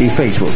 [0.00, 0.52] y Facebook.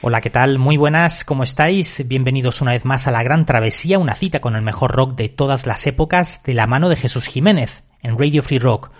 [0.00, 0.58] Hola, ¿qué tal?
[0.58, 2.06] Muy buenas, ¿cómo estáis?
[2.06, 5.28] Bienvenidos una vez más a la gran travesía, una cita con el mejor rock de
[5.28, 8.90] todas las épocas de la mano de Jesús Jiménez en Radio Free Rock.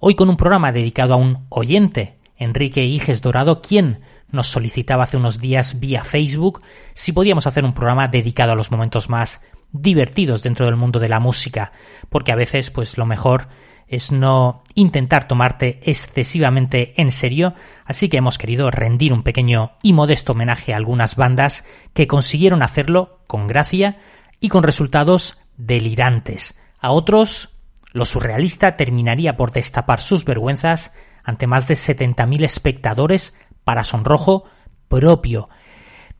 [0.00, 4.00] Hoy con un programa dedicado a un oyente, Enrique Iges Dorado, quien
[4.30, 6.62] nos solicitaba hace unos días vía Facebook
[6.94, 11.08] si podíamos hacer un programa dedicado a los momentos más divertidos dentro del mundo de
[11.08, 11.72] la música,
[12.08, 13.48] porque a veces pues lo mejor
[13.88, 19.92] es no intentar tomarte excesivamente en serio, así que hemos querido rendir un pequeño y
[19.92, 23.98] modesto homenaje a algunas bandas que consiguieron hacerlo con gracia
[24.40, 26.58] y con resultados delirantes.
[26.80, 27.50] A otros,
[27.92, 30.92] lo surrealista terminaría por destapar sus vergüenzas
[31.22, 34.44] ante más de 70.000 espectadores para sonrojo
[34.88, 35.48] propio.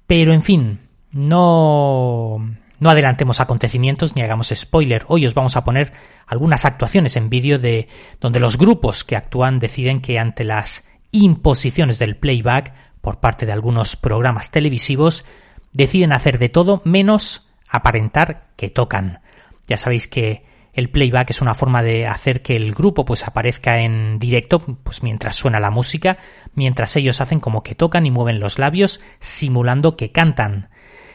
[0.06, 2.38] Pero en fin, no
[2.80, 5.05] no adelantemos acontecimientos ni hagamos spoiler.
[5.08, 5.92] Hoy os vamos a poner
[6.27, 7.89] algunas actuaciones en vídeo de
[8.20, 13.53] donde los grupos que actúan deciden que ante las imposiciones del playback por parte de
[13.53, 15.25] algunos programas televisivos
[15.72, 19.20] deciden hacer de todo menos aparentar que tocan.
[19.66, 23.81] Ya sabéis que el playback es una forma de hacer que el grupo pues aparezca
[23.81, 26.19] en directo pues mientras suena la música,
[26.55, 30.70] mientras ellos hacen como que tocan y mueven los labios simulando que cantan.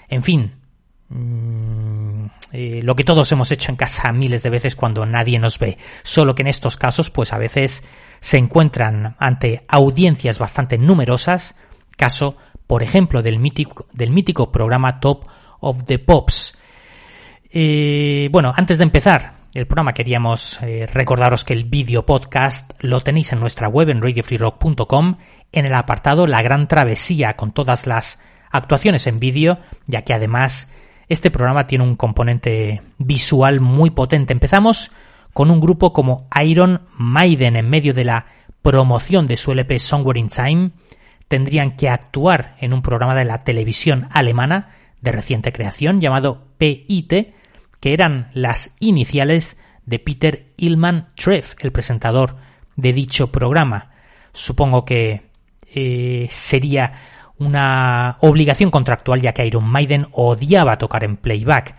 [0.08, 0.59] En fin,
[1.10, 5.60] Mm, eh, lo que todos hemos hecho en casa miles de veces cuando nadie nos
[5.60, 5.78] ve.
[6.04, 7.84] Solo que en estos casos, pues a veces
[8.20, 11.56] se encuentran ante audiencias bastante numerosas,
[11.98, 15.26] caso, por ejemplo, del mítico, del mítico programa Top
[15.60, 16.58] of the Pops.
[17.52, 23.02] Eh, bueno, antes de empezar el programa queríamos eh, recordaros que el vídeo podcast lo
[23.02, 25.18] tenéis en nuestra web en radiofreerock.com
[25.52, 29.58] en el apartado La Gran Travesía con todas las actuaciones en vídeo,
[29.88, 30.70] ya que además
[31.10, 34.32] este programa tiene un componente visual muy potente.
[34.32, 34.92] Empezamos
[35.34, 38.28] con un grupo como Iron Maiden en medio de la
[38.62, 40.72] promoción de su LP Somewhere in Time.
[41.28, 44.70] Tendrían que actuar en un programa de la televisión alemana
[45.02, 47.34] de reciente creación llamado PIT,
[47.80, 52.36] que eran las iniciales de Peter Illman Treff, el presentador
[52.76, 53.92] de dicho programa.
[54.32, 55.24] Supongo que
[55.74, 56.94] eh, sería
[57.40, 61.76] una obligación contractual ya que Iron Maiden odiaba tocar en playback.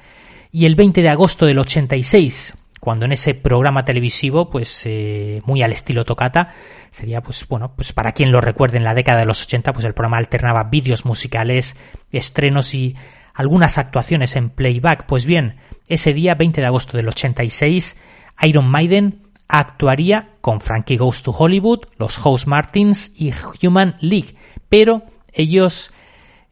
[0.50, 5.62] Y el 20 de agosto del 86, cuando en ese programa televisivo, pues eh, muy
[5.62, 6.54] al estilo tocata,
[6.91, 9.84] sería pues bueno, pues para quien lo recuerde en la década de los 80, pues
[9.84, 11.77] el programa alternaba vídeos musicales,
[12.10, 12.97] estrenos y
[13.34, 15.06] algunas actuaciones en playback.
[15.06, 15.56] Pues bien,
[15.88, 17.97] ese día 20 de agosto del 86,
[18.42, 23.32] Iron Maiden actuaría con Frankie Goes to Hollywood, los House Martins y
[23.62, 24.37] Human League,
[24.69, 25.92] pero ellos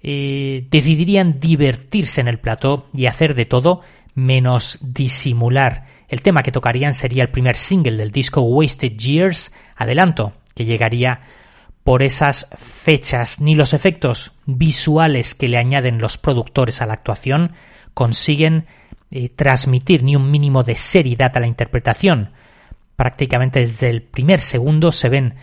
[0.02, 3.82] eh, decidirían divertirse en el plató y hacer de todo
[4.14, 5.86] menos disimular.
[6.08, 11.20] El tema que tocarían sería el primer single del disco Wasted Years, adelanto, que llegaría
[11.84, 13.40] por esas fechas.
[13.40, 17.52] Ni los efectos visuales que le añaden los productores a la actuación
[17.94, 18.66] consiguen
[19.10, 22.32] eh, transmitir ni un mínimo de seriedad a la interpretación.
[22.96, 25.34] Prácticamente desde el primer segundo se ven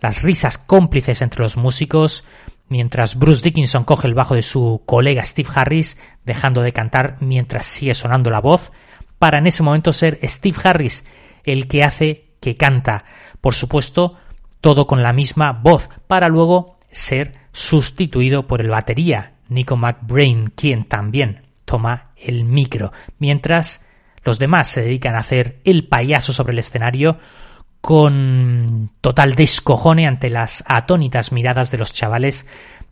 [0.00, 2.24] las risas cómplices entre los músicos,
[2.72, 7.66] mientras Bruce Dickinson coge el bajo de su colega Steve Harris, dejando de cantar mientras
[7.66, 8.72] sigue sonando la voz,
[9.18, 11.04] para en ese momento ser Steve Harris
[11.44, 13.04] el que hace que canta.
[13.42, 14.16] Por supuesto,
[14.62, 20.84] todo con la misma voz, para luego ser sustituido por el batería, Nico McBrain, quien
[20.84, 23.84] también toma el micro, mientras
[24.24, 27.18] los demás se dedican a hacer el payaso sobre el escenario
[27.82, 32.46] con total descojone ante las atónitas miradas de los chavales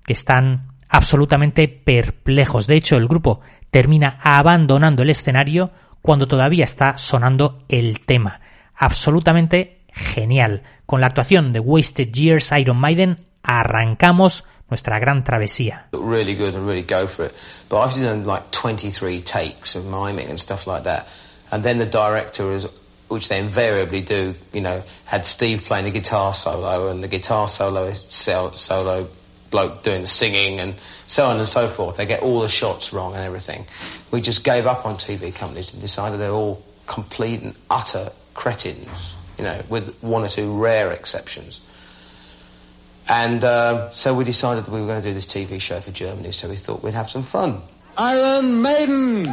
[0.05, 2.67] que están absolutamente perplejos.
[2.67, 5.71] De hecho, el grupo termina abandonando el escenario
[6.03, 8.41] cuando todavía está sonando el tema.
[8.75, 10.65] Absolutamente genial.
[10.87, 15.87] Con la actuación de Wasted Years Iron Maiden arrancamos nuestra gran travesía.
[15.93, 17.33] Really good and really go for it.
[17.69, 21.07] But I've done like 23 takes of miming and stuff like that.
[21.53, 22.51] And then the director
[23.11, 27.49] which they invariably do, you know, had Steve playing the guitar solo and the guitar
[27.49, 29.09] solo solo
[29.51, 30.77] bloke doing the singing and
[31.09, 31.97] so on and so forth.
[31.97, 33.67] They get all the shots wrong and everything.
[34.13, 39.17] We just gave up on TV companies and decided they're all complete and utter cretins,
[39.37, 41.61] you know, with one or two rare exceptions.
[43.09, 45.91] And uh, so we decided that we were going to do this TV show for
[45.91, 47.61] Germany, so we thought we'd have some fun.
[47.97, 49.27] Iron Maiden!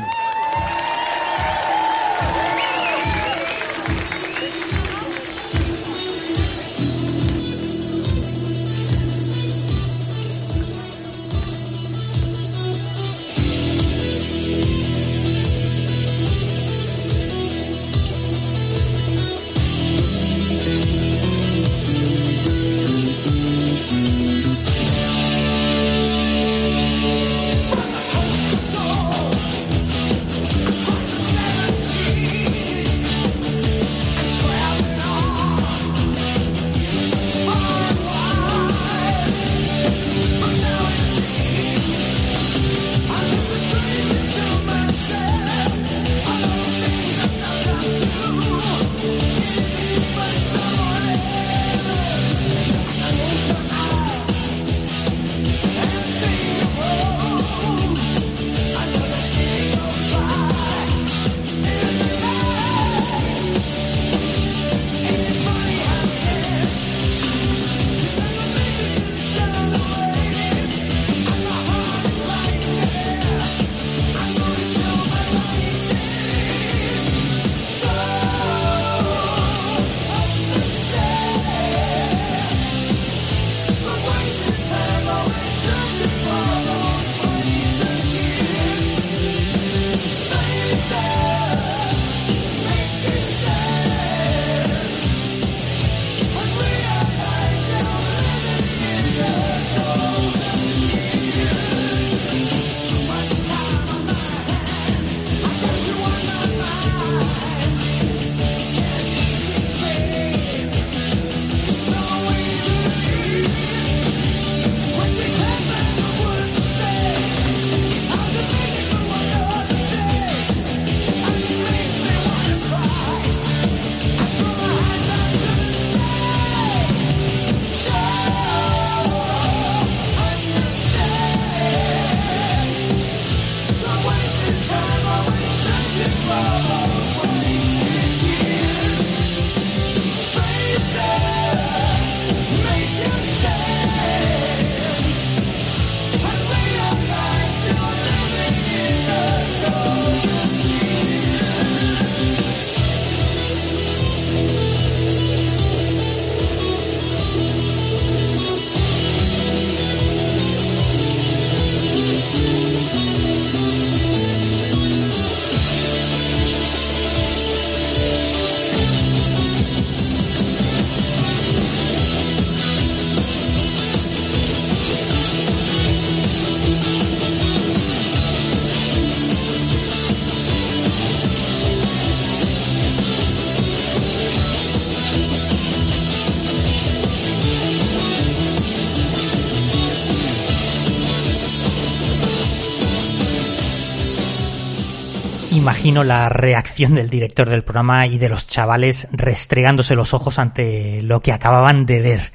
[195.57, 201.01] Imagino la reacción del director del programa y de los chavales restregándose los ojos ante
[201.01, 202.31] lo que acababan de ver.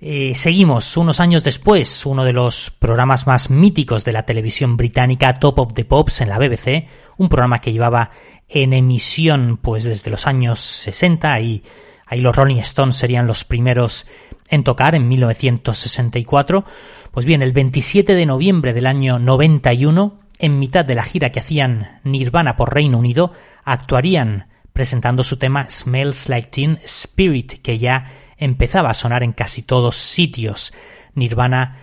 [0.00, 5.38] Eh, seguimos unos años después, uno de los programas más míticos de la televisión británica,
[5.38, 8.10] Top of the Pops en la BBC, un programa que llevaba
[8.48, 11.62] en emisión pues desde los años 60 y
[12.06, 14.06] ahí los Rolling Stones serían los primeros
[14.48, 16.64] en tocar en 1964.
[17.10, 21.40] Pues bien, el 27 de noviembre del año 91 en mitad de la gira que
[21.40, 23.32] hacían Nirvana por Reino Unido,
[23.64, 29.62] actuarían presentando su tema Smells Like Teen Spirit, que ya empezaba a sonar en casi
[29.62, 30.72] todos sitios.
[31.14, 31.78] Nirvana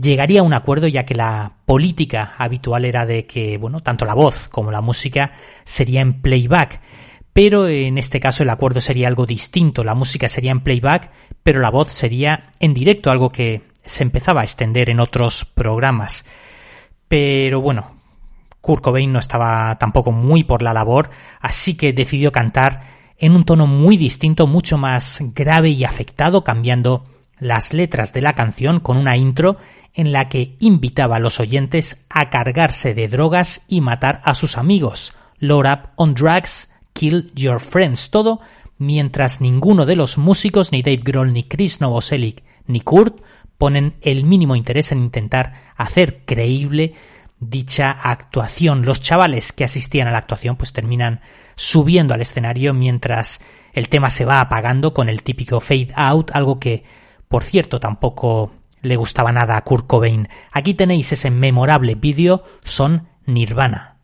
[0.00, 4.14] llegaría a un acuerdo ya que la política habitual era de que, bueno, tanto la
[4.14, 5.32] voz como la música
[5.64, 6.80] sería en playback.
[7.32, 9.84] Pero en este caso el acuerdo sería algo distinto.
[9.84, 11.10] La música sería en playback,
[11.42, 16.24] pero la voz sería en directo, algo que se empezaba a extender en otros programas.
[17.08, 17.95] Pero bueno,
[18.66, 22.80] Kurt Cobain no estaba tampoco muy por la labor, así que decidió cantar
[23.16, 27.06] en un tono muy distinto, mucho más grave y afectado, cambiando
[27.38, 29.56] las letras de la canción con una intro
[29.94, 34.58] en la que invitaba a los oyentes a cargarse de drogas y matar a sus
[34.58, 35.12] amigos.
[35.38, 38.10] Load up on drugs, kill your friends.
[38.10, 38.40] Todo
[38.78, 43.20] mientras ninguno de los músicos, ni Dave Grohl, ni Chris Novoselic, ni Kurt,
[43.58, 46.94] ponen el mínimo interés en intentar hacer creíble
[47.38, 48.84] dicha actuación.
[48.84, 51.20] Los chavales que asistían a la actuación pues terminan
[51.54, 53.40] subiendo al escenario mientras
[53.72, 56.84] el tema se va apagando con el típico fade out, algo que
[57.28, 58.52] Por cierto, tampoco
[58.82, 60.28] le gustaba nada a Kurt Cobain.
[60.52, 63.96] Aquí tenéis ese memorable vídeo, son Nirvana.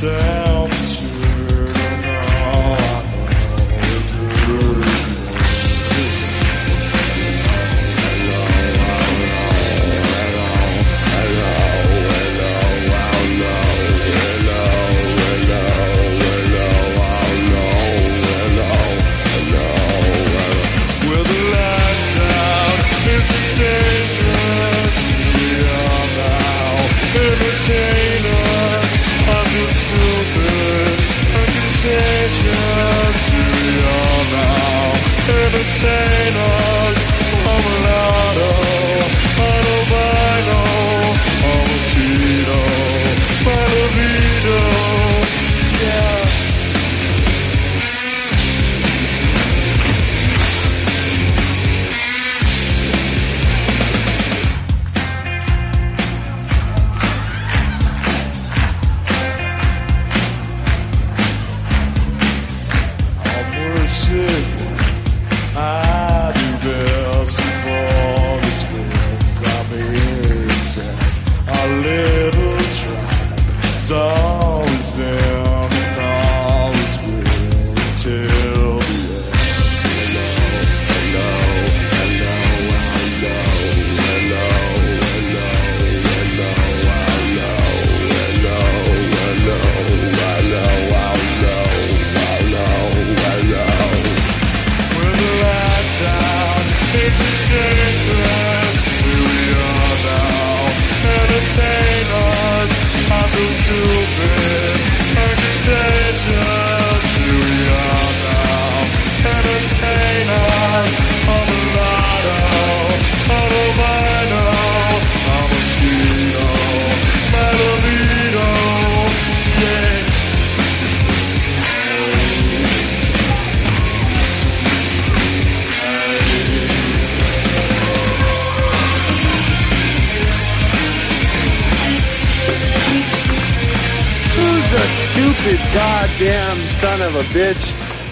[0.00, 0.29] say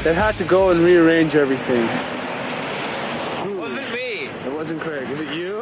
[0.08, 1.84] that had to go and rearrange everything?
[3.58, 4.24] Wasn't me.
[4.46, 5.06] It wasn't Craig.
[5.10, 5.56] Was it you?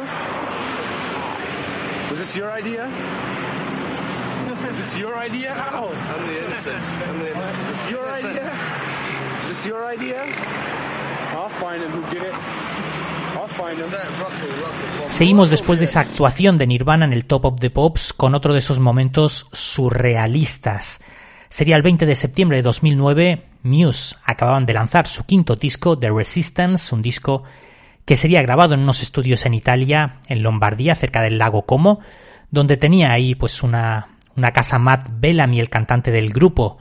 [2.09, 2.87] Was this your idea?
[4.71, 5.51] Is this your idea?
[5.51, 5.91] Ow!
[5.91, 6.79] I'm the innocent.
[6.79, 7.59] I'm the innocent.
[7.59, 8.51] Is this your idea?
[9.41, 10.23] Is this your idea?
[11.35, 12.33] I'll find him who did it.
[13.35, 13.89] I'll find him.
[13.91, 15.11] Russell, Russell.
[15.11, 18.53] Seguimos después de esa actuación de Nirvana en el Top of the Pops con otro
[18.53, 21.01] de esos momentos surrealistas.
[21.49, 26.09] Sería el 20 de septiembre de 2009, Muse acababan de lanzar su quinto disco, The
[26.11, 27.43] Resistance, un disco
[28.05, 31.99] que sería grabado en unos estudios en Italia, en Lombardía, cerca del lago Como,
[32.51, 36.77] donde tenía ahí pues una, una casa Matt Bellamy, el cantante del grupo.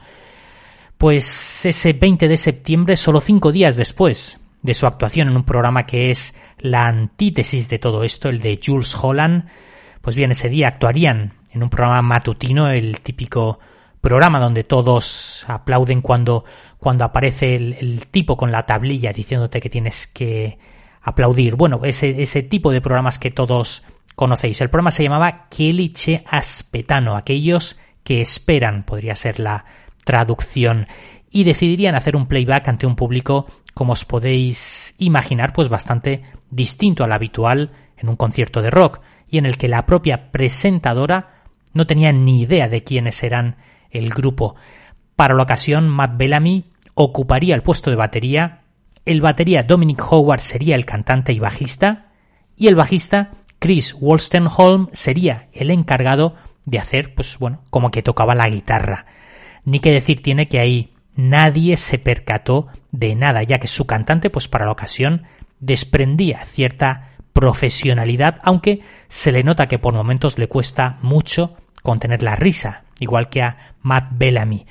[0.98, 5.86] Pues ese 20 de septiembre, solo cinco días después de su actuación en un programa
[5.86, 9.46] que es la antítesis de todo esto, el de Jules Holland,
[10.00, 13.58] pues bien, ese día actuarían en un programa matutino, el típico
[14.00, 16.44] programa donde todos aplauden cuando,
[16.78, 20.58] cuando aparece el, tipo con la tablilla diciéndote que tienes que
[21.02, 21.56] aplaudir.
[21.56, 23.82] Bueno, ese, ese tipo de programas que todos
[24.16, 24.60] conocéis.
[24.60, 29.64] El programa se llamaba Kelly Che Aspetano, aquellos que esperan, podría ser la
[30.04, 30.86] traducción,
[31.30, 37.04] y decidirían hacer un playback ante un público, como os podéis imaginar, pues bastante distinto
[37.04, 41.86] al habitual en un concierto de rock, y en el que la propia presentadora no
[41.86, 43.56] tenía ni idea de quiénes eran
[43.96, 44.56] el grupo.
[45.16, 48.62] Para la ocasión, Matt Bellamy ocuparía el puesto de batería,
[49.04, 52.12] el batería Dominic Howard sería el cantante y bajista,
[52.56, 56.34] y el bajista Chris Wolstenholme sería el encargado
[56.64, 59.06] de hacer, pues bueno, como que tocaba la guitarra.
[59.64, 64.30] Ni que decir tiene que ahí nadie se percató de nada, ya que su cantante,
[64.30, 65.26] pues para la ocasión,
[65.60, 72.36] desprendía cierta profesionalidad, aunque se le nota que por momentos le cuesta mucho contener la
[72.36, 74.66] risa, igual que a Matt Bellamy.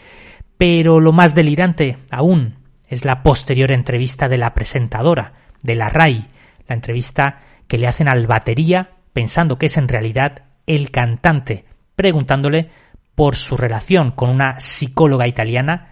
[0.58, 2.56] Pero lo más delirante aún
[2.88, 6.30] es la posterior entrevista de la presentadora, de la RAI,
[6.68, 11.66] la entrevista que le hacen al batería pensando que es en realidad el cantante,
[11.96, 12.70] preguntándole
[13.16, 15.92] por su relación con una psicóloga italiana,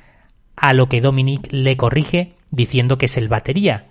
[0.55, 3.87] a lo que Dominic le corrige diciendo que es el batería,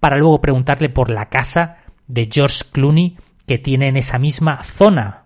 [0.00, 3.16] para luego preguntarle por la casa de George Clooney
[3.46, 5.25] que tiene en esa misma zona,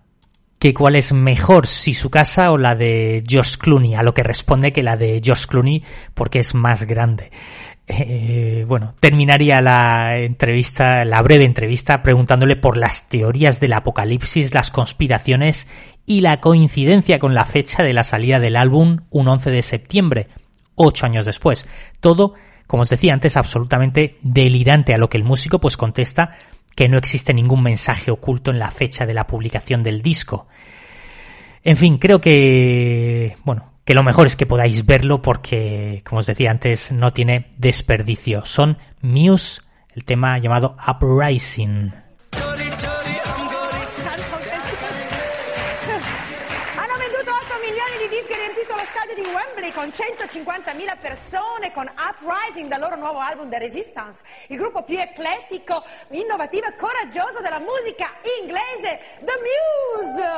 [0.61, 4.23] que cuál es mejor, si su casa o la de George Clooney, a lo que
[4.23, 7.33] responde que la de George Clooney porque es más grande.
[7.89, 14.71] Eh, bueno, terminaría la entrevista, la breve entrevista, preguntándole por las teorías del apocalipsis, las
[14.71, 15.67] conspiraciones
[16.05, 20.29] y la coincidencia con la fecha de la salida del álbum un 11 de septiembre,
[20.75, 21.67] ocho años después.
[22.01, 22.35] Todo,
[22.67, 26.37] como os decía antes, absolutamente delirante a lo que el músico pues contesta
[26.81, 30.47] que no existe ningún mensaje oculto en la fecha de la publicación del disco.
[31.63, 36.27] En fin, creo que, bueno, que lo mejor es que podáis verlo porque, como os
[36.27, 38.47] decía antes, no tiene desperdicio.
[38.47, 39.61] Son Muse,
[39.95, 41.93] el tema llamado Uprising.
[49.61, 54.99] Wembley con 150.000 persone con Uprising dal loro nuovo album The Resistance, il gruppo più
[54.99, 59.35] eclettico, innovativo e coraggioso della musica inglese, The
[59.99, 60.29] Muse.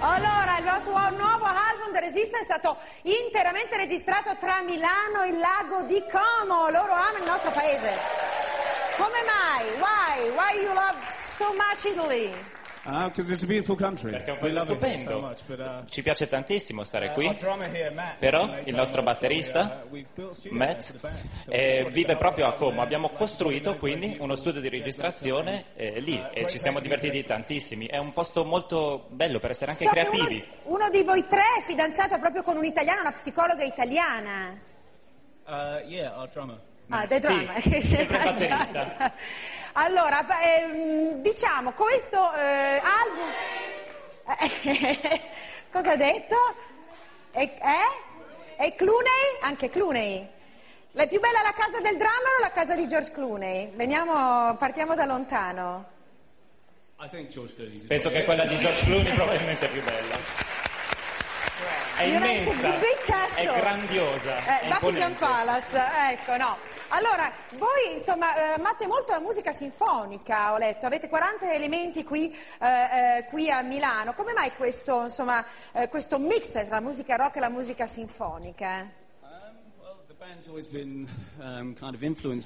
[0.00, 5.38] Allora, il vostro nuovo album The Resistance è stato interamente registrato tra Milano e il
[5.38, 6.70] lago di Como.
[6.70, 7.92] Loro amano il nostro paese.
[8.96, 9.66] Come mai?
[9.78, 10.30] Why?
[10.30, 10.96] Why you love
[11.36, 12.55] so much Italy?
[12.86, 14.10] Because it's a beautiful country.
[14.12, 15.10] Perché è un We paese love it here stupendo.
[15.10, 17.26] so much, but, uh, Ci piace tantissimo stare uh, qui.
[17.26, 20.06] here, Matt, Però il nostro batterista, uh,
[20.50, 20.94] Matt,
[21.48, 22.80] eh, vive proprio a Como.
[22.82, 27.86] Abbiamo costruito quindi uno studio di registrazione eh, lì Uh, e ci siamo divertiti tantissimi.
[27.86, 30.44] È un posto molto bello per essere anche So creativi.
[30.64, 34.58] Uno, uno di voi tre è fidanzato proprio con un'italiana, una psicologa italiana.
[35.44, 36.58] Uh, yeah, our drummer.
[36.88, 37.62] Ah, The Sì, Drummer.
[37.82, 39.12] sempre batterista.
[39.78, 43.30] allora, ehm, diciamo, questo eh, album...
[45.70, 46.34] Cosa ha detto?
[47.32, 48.64] E, eh?
[48.64, 49.38] E Clooney?
[49.42, 50.26] Anche Clooney.
[50.92, 53.70] La più bella la casa del drummer o la casa di George Clooney?
[53.74, 55.84] Veniamo, partiamo da lontano.
[56.98, 60.45] I think George Clooney's Penso che quella di George Clooney probabilmente è più bella.
[61.96, 62.74] È immensa,
[63.36, 65.14] è grandiosa, Eh, è Buckingham.
[65.14, 66.58] Palace, ecco, no.
[66.88, 72.30] Allora, voi insomma eh, amate molto la musica sinfonica, ho letto, avete 40 elementi qui,
[72.60, 74.12] eh, eh, qui a Milano.
[74.12, 79.04] Come mai questo, insomma, eh, questo mix tra la musica rock e la musica sinfonica?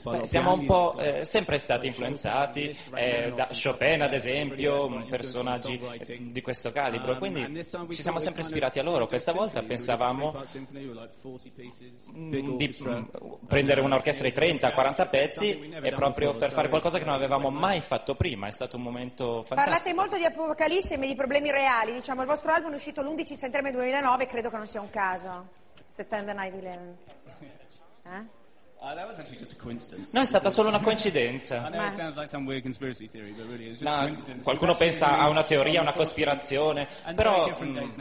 [0.03, 5.81] Beh, of siamo un po' eh, sempre stati influenzati eh, da Chopin ad esempio, personaggi
[6.07, 9.07] eh, di questo calibro, Um, quindi we ci siamo sempre ispirati a kind of loro.
[9.09, 13.05] Questa volta pensavamo three-part symphony with like 40 pieces, mm, di mm,
[13.47, 18.15] prendere un'orchestra di 30-40 pezzi e proprio per fare qualcosa che non avevamo mai fatto
[18.15, 18.47] prima.
[18.47, 19.97] È stato un momento Parlate fantastico.
[19.97, 23.73] molto di apocalisse e di problemi reali, diciamo, il vostro album è uscito l'11 settembre
[23.73, 25.47] 2009, credo che non sia un caso.
[25.89, 27.70] Settembre 9-11.
[28.11, 28.39] Eh?
[28.83, 30.15] Uh, that was actually just a coincidence.
[30.15, 31.69] No, è stata solo una coincidenza.
[31.69, 34.11] like theory, really a No,
[34.43, 37.55] qualcuno pensa a una teoria, on una cospirazione, però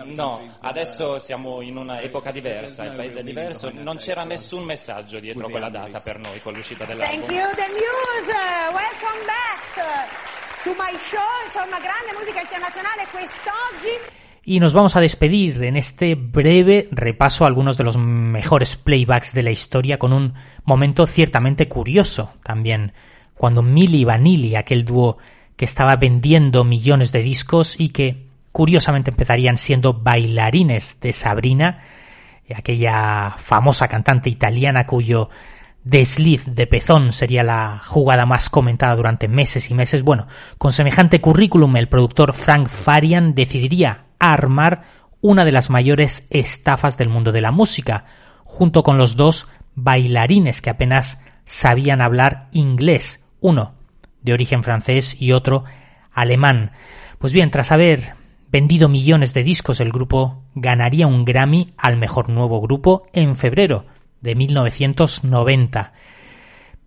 [0.05, 5.19] no, adesso uh, siamo in un'epoca diversa, il paese è diverso, non c'era nessun messaggio
[5.19, 7.35] dietro quella data per noi con l'uscita Thank dell'album.
[7.35, 8.37] you, The Muse.
[8.71, 10.07] Welcome back
[10.63, 11.19] to my show.
[11.43, 14.18] Insomma, grande musica internazionale quest'oggi.
[14.43, 19.33] Y nos vamos a despedir en este breve repaso a algunos de los mejores playbacks
[19.33, 22.93] de la historia con un momento ciertamente curioso también,
[23.35, 25.17] cuando Milli Vanilli, aquel dúo
[25.55, 31.79] que estaba vendiendo millones de discos y que curiosamente empezarían siendo bailarines de Sabrina,
[32.55, 35.29] aquella famosa cantante italiana cuyo
[35.83, 40.03] desliz de pezón sería la jugada más comentada durante meses y meses.
[40.03, 44.83] Bueno, con semejante currículum el productor Frank Farian decidiría armar
[45.21, 48.05] una de las mayores estafas del mundo de la música,
[48.43, 53.73] junto con los dos bailarines que apenas sabían hablar inglés, uno
[54.21, 55.63] de origen francés y otro
[56.11, 56.71] alemán.
[57.17, 58.13] Pues bien, tras haber
[58.51, 63.85] vendido millones de discos, el grupo ganaría un Grammy al mejor nuevo grupo en febrero
[64.21, 65.93] de 1990.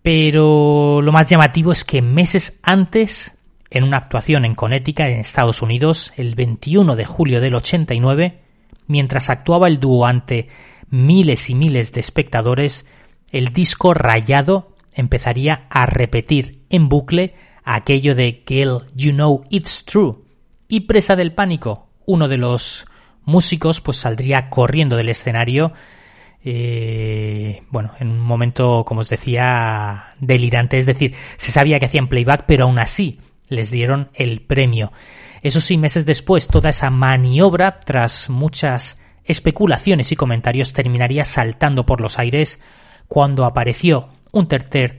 [0.01, 3.32] Pero lo más llamativo es que meses antes,
[3.73, 8.39] en una actuación en Connecticut, en Estados Unidos, el 21 de julio del 89,
[8.85, 10.47] mientras actuaba el dúo ante
[10.89, 12.85] miles y miles de espectadores,
[13.31, 17.33] el disco rayado empezaría a repetir en bucle
[17.63, 20.19] aquello de Girl, you know it's true.
[20.67, 22.85] Y presa del pánico, uno de los
[23.25, 25.73] músicos pues saldría corriendo del escenario
[26.45, 30.77] eh, bueno, en un momento, como os decía, delirante.
[30.77, 33.19] Es decir, se sabía que hacían playback, pero aún así
[33.53, 34.91] les dieron el premio.
[35.41, 42.01] Eso sí, meses después, toda esa maniobra, tras muchas especulaciones y comentarios, terminaría saltando por
[42.01, 42.59] los aires
[43.07, 44.95] cuando apareció un tercer,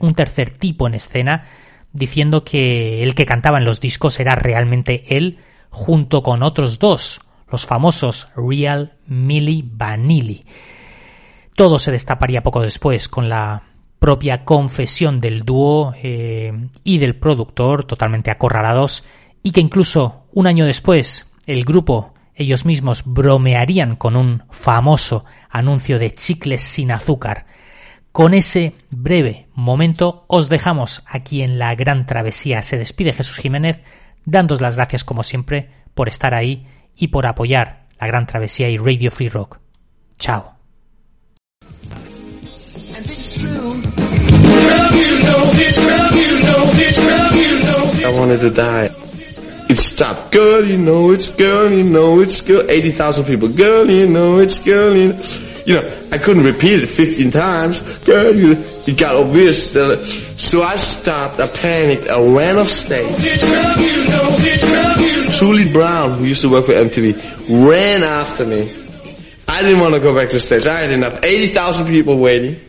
[0.57, 1.45] tipo en escena
[1.91, 5.39] diciendo que el que cantaba en los discos era realmente él,
[5.69, 10.45] junto con otros dos, los famosos Real Milli Vanilli.
[11.55, 13.63] Todo se destaparía poco después con la
[14.05, 19.03] propia confesión del dúo eh, y del productor totalmente acorralados
[19.41, 25.97] y que incluso un año después el grupo ellos mismos bromearían con un famoso anuncio
[25.97, 27.47] de chicles sin azúcar.
[28.11, 32.61] Con ese breve momento os dejamos aquí en la gran travesía.
[32.61, 33.81] Se despide Jesús Jiménez,
[34.23, 38.77] dándos las gracias como siempre por estar ahí y por apoyar la gran travesía y
[38.77, 39.57] Radio Free Rock.
[40.19, 40.53] Chao.
[48.05, 48.89] I wanted to die.
[49.69, 50.31] it stopped.
[50.31, 52.69] Girl, you know it's girl, you know it's girl.
[52.69, 53.49] 80,000 people.
[53.49, 55.21] Girl, you know it's girl, you know.
[55.65, 57.81] You know, I couldn't repeat it 15 times.
[58.05, 58.51] Girl, you,
[58.85, 59.71] it got obvious.
[59.71, 63.17] So I stopped, I panicked, I ran off stage.
[65.31, 68.71] Julie Brown, who used to work for MTV, ran after me.
[69.47, 70.67] I didn't want to go back to stage.
[70.67, 71.23] I had enough.
[71.23, 72.59] 80,000 people waiting.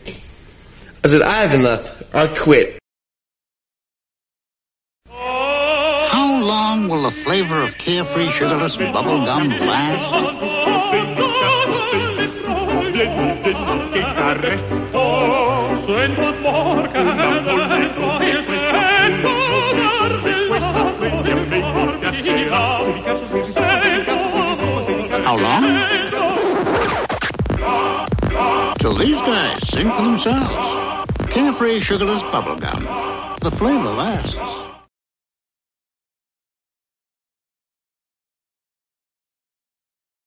[1.03, 2.15] I said, I have enough.
[2.15, 2.76] I quit.
[6.87, 10.13] Will the flavor of carefree sugarless bubble gum last?
[25.23, 25.63] How long?
[28.79, 31.33] Till these guys sing for themselves.
[31.33, 32.83] Carefree sugarless bubble gum.
[33.41, 34.66] The flavor lasts.